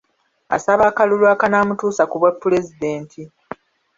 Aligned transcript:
Asaba 0.55 0.83
akalulu 0.87 1.25
akanaamutuusa 1.33 2.03
ku 2.09 2.15
bwapulezidenti. 2.21 3.21